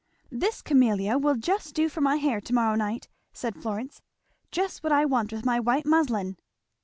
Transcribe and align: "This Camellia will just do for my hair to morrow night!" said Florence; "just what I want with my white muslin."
"This 0.31 0.63
Camellia 0.63 1.19
will 1.19 1.35
just 1.35 1.75
do 1.75 1.87
for 1.87 2.01
my 2.01 2.15
hair 2.15 2.41
to 2.41 2.53
morrow 2.55 2.73
night!" 2.73 3.07
said 3.33 3.55
Florence; 3.61 4.01
"just 4.51 4.81
what 4.81 4.91
I 4.91 5.05
want 5.05 5.31
with 5.31 5.45
my 5.45 5.59
white 5.59 5.85
muslin." 5.85 6.37